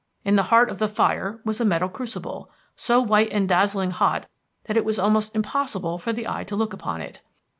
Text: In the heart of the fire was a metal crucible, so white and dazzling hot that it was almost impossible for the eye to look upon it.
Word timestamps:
In 0.25 0.35
the 0.35 0.41
heart 0.49 0.71
of 0.71 0.79
the 0.79 0.87
fire 0.87 1.39
was 1.45 1.61
a 1.61 1.63
metal 1.63 1.87
crucible, 1.87 2.49
so 2.75 2.99
white 2.99 3.31
and 3.31 3.47
dazzling 3.47 3.91
hot 3.91 4.25
that 4.63 4.75
it 4.75 4.83
was 4.83 4.97
almost 4.97 5.35
impossible 5.35 5.99
for 5.99 6.11
the 6.11 6.27
eye 6.27 6.43
to 6.45 6.55
look 6.55 6.73
upon 6.73 7.01
it. 7.01 7.19